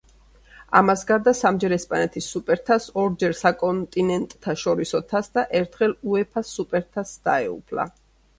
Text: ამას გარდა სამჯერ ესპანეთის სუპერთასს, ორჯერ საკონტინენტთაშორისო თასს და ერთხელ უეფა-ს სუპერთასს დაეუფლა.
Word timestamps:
ამას 0.77 1.01
გარდა 1.09 1.33
სამჯერ 1.39 1.75
ესპანეთის 1.75 2.29
სუპერთასს, 2.35 2.93
ორჯერ 3.01 3.35
საკონტინენტთაშორისო 3.41 5.03
თასს 5.13 5.37
და 5.37 5.45
ერთხელ 5.61 5.95
უეფა-ს 6.15 6.57
სუპერთასს 6.59 7.23
დაეუფლა. 7.31 7.89